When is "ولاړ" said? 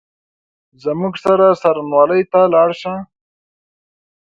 2.45-2.69